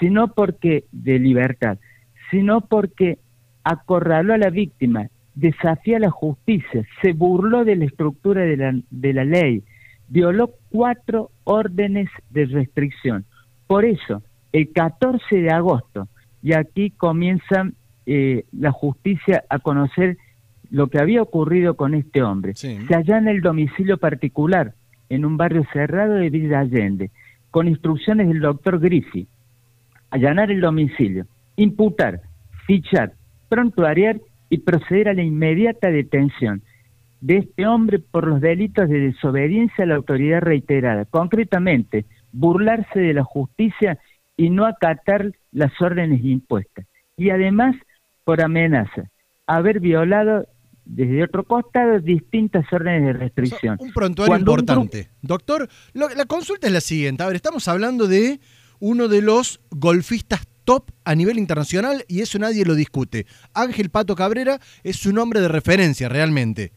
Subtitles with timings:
[0.00, 1.78] sino porque de libertad,
[2.30, 3.18] sino porque
[3.64, 9.12] acorraló a la víctima, desafía la justicia, se burló de la estructura de la, de
[9.12, 9.62] la ley,
[10.08, 13.24] violó cuatro órdenes de restricción.
[13.66, 14.22] Por eso,
[14.52, 16.08] el 14 de agosto,
[16.42, 17.70] y aquí comienza
[18.06, 20.16] eh, la justicia a conocer
[20.70, 22.54] lo que había ocurrido con este hombre.
[22.54, 24.74] Se allana el domicilio particular
[25.08, 27.10] en un barrio cerrado de Villa Allende,
[27.50, 29.26] con instrucciones del doctor Griffi.
[30.10, 32.22] Allanar el domicilio, imputar,
[32.66, 33.12] fichar,
[33.48, 36.62] prontuariar y proceder a la inmediata detención
[37.20, 41.04] de este hombre por los delitos de desobediencia a la autoridad reiterada.
[41.04, 43.98] Concretamente, burlarse de la justicia
[44.36, 46.86] y no acatar las órdenes impuestas.
[47.16, 47.74] Y además,
[48.24, 49.10] por amenaza,
[49.46, 50.46] haber violado
[50.84, 53.76] desde otro costado distintas órdenes de restricción.
[53.80, 55.08] un prontuario importante.
[55.20, 57.22] Doctor, la consulta es la siguiente.
[57.22, 58.40] A ver, estamos hablando de
[58.80, 63.26] uno de los golfistas top a nivel internacional y eso nadie lo discute.
[63.54, 66.72] Ángel Pato Cabrera es un hombre de referencia realmente.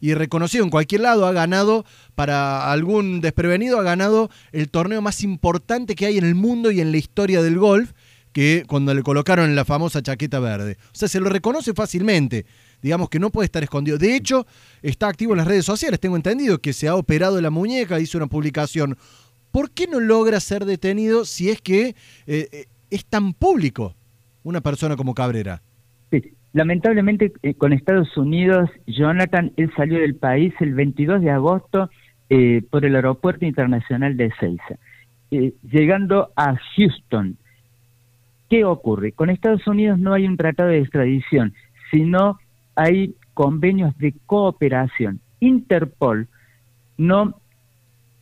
[0.00, 5.22] Y reconocido en cualquier lado, ha ganado, para algún desprevenido, ha ganado el torneo más
[5.22, 7.92] importante que hay en el mundo y en la historia del golf,
[8.32, 10.76] que cuando le colocaron la famosa chaqueta verde.
[10.88, 12.44] O sea, se lo reconoce fácilmente
[12.82, 13.98] digamos que no puede estar escondido.
[13.98, 14.46] De hecho,
[14.82, 18.18] está activo en las redes sociales, tengo entendido que se ha operado la muñeca, hizo
[18.18, 18.96] una publicación.
[19.50, 21.94] ¿Por qué no logra ser detenido si es que eh,
[22.26, 23.94] eh, es tan público
[24.42, 25.62] una persona como Cabrera?
[26.10, 26.32] Sí.
[26.52, 31.90] Lamentablemente eh, con Estados Unidos, Jonathan, él salió del país el 22 de agosto
[32.70, 34.78] por el aeropuerto internacional de Ezeiza,
[35.30, 37.36] llegando a Houston.
[38.50, 39.12] ¿Qué ocurre?
[39.12, 41.54] Con Estados Unidos no hay un tratado de extradición,
[41.92, 42.40] sino
[42.74, 45.20] hay convenios de cooperación.
[45.38, 46.26] Interpol
[46.98, 47.34] no,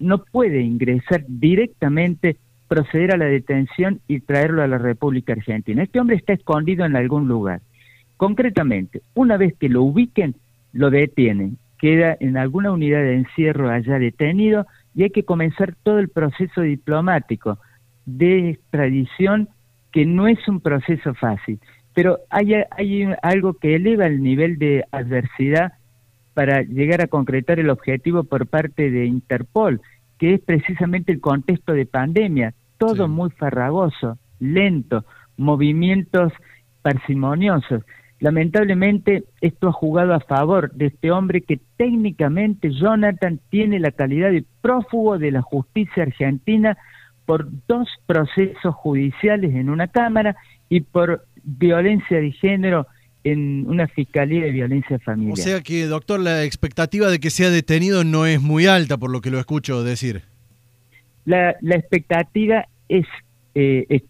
[0.04, 2.36] no puede ingresar directamente,
[2.68, 5.82] proceder a la detención y traerlo a la República Argentina.
[5.82, 7.60] Este hombre está escondido en algún lugar.
[8.16, 10.34] Concretamente, una vez que lo ubiquen,
[10.72, 15.98] lo detienen, queda en alguna unidad de encierro allá detenido y hay que comenzar todo
[15.98, 17.58] el proceso diplomático
[18.06, 19.48] de extradición
[19.92, 21.58] que no es un proceso fácil
[21.94, 25.74] pero hay, hay algo que eleva el nivel de adversidad
[26.34, 29.80] para llegar a concretar el objetivo por parte de Interpol,
[30.24, 35.04] que es precisamente el contexto de pandemia, todo muy farragoso, lento,
[35.36, 36.32] movimientos
[36.80, 37.82] parsimoniosos.
[38.20, 44.30] Lamentablemente esto ha jugado a favor de este hombre que técnicamente Jonathan tiene la calidad
[44.30, 46.78] de prófugo de la justicia argentina
[47.26, 50.36] por dos procesos judiciales en una Cámara
[50.70, 52.86] y por violencia de género
[53.24, 55.32] en una fiscalía de violencia familiar.
[55.32, 59.10] O sea que, doctor, la expectativa de que sea detenido no es muy alta, por
[59.10, 60.22] lo que lo escucho decir.
[61.24, 63.06] La, la expectativa es,
[63.54, 64.02] eh, es,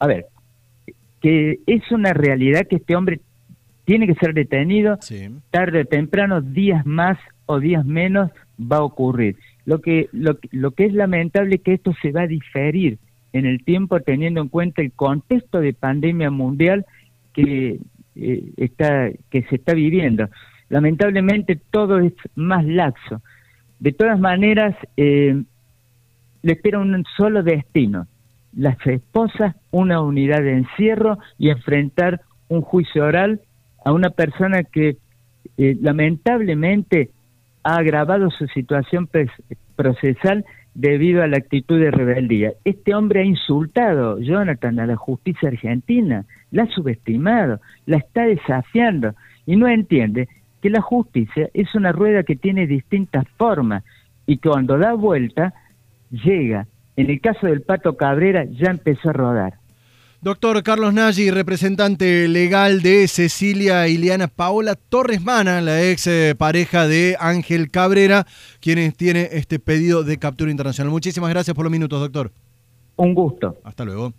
[0.00, 0.26] a ver,
[1.20, 3.20] que es una realidad que este hombre
[3.84, 4.98] tiene que ser detenido,
[5.50, 8.30] tarde o temprano, días más o días menos,
[8.60, 9.36] va a ocurrir.
[9.64, 12.98] Lo que, lo, lo que es lamentable es que esto se va a diferir
[13.32, 16.84] en el tiempo teniendo en cuenta el contexto de pandemia mundial
[17.32, 17.78] que
[18.16, 20.28] eh, está que se está viviendo.
[20.68, 23.22] Lamentablemente todo es más laxo.
[23.78, 25.42] De todas maneras, eh,
[26.42, 28.06] le espera un solo destino,
[28.56, 33.40] las esposas, una unidad de encierro y enfrentar un juicio oral
[33.84, 34.96] a una persona que
[35.56, 37.10] eh, lamentablemente
[37.64, 39.08] ha agravado su situación
[39.76, 40.44] procesal
[40.74, 42.52] debido a la actitud de rebeldía.
[42.64, 49.14] Este hombre ha insultado, Jonathan, a la justicia argentina, la ha subestimado, la está desafiando
[49.46, 50.28] y no entiende
[50.60, 53.84] que la justicia es una rueda que tiene distintas formas
[54.26, 55.52] y cuando da vuelta
[56.10, 56.66] llega.
[56.96, 59.61] En el caso del Pato Cabrera ya empezó a rodar.
[60.24, 66.86] Doctor Carlos Nagy, representante legal de Cecilia Ileana Paola Torres Mana, la ex eh, pareja
[66.86, 68.24] de Ángel Cabrera,
[68.60, 70.92] quien tiene este pedido de captura internacional.
[70.92, 72.30] Muchísimas gracias por los minutos, doctor.
[72.94, 73.56] Un gusto.
[73.64, 74.12] Hasta luego.